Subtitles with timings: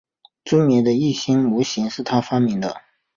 [0.43, 2.81] 著名的易辛模型是他发明的。